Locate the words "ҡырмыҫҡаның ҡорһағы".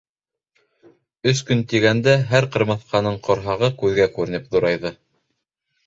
2.57-3.73